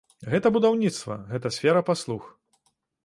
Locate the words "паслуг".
1.91-2.23